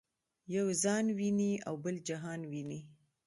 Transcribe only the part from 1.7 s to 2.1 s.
بل